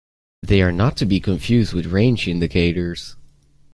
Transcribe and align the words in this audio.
They 0.41 0.63
are 0.63 0.71
not 0.71 0.97
to 0.97 1.05
be 1.05 1.19
confused 1.19 1.73
with 1.73 1.85
range 1.85 2.27
indicators. 2.27 3.15